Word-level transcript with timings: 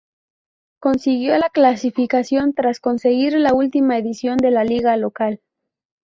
Consiguió 0.79 1.37
la 1.37 1.51
clasificación 1.51 2.55
tras 2.55 2.79
conseguir 2.79 3.33
la 3.33 3.53
última 3.53 3.99
edición 3.99 4.37
de 4.37 4.49
la 4.49 4.63
liga 4.63 4.97
local. 4.97 5.41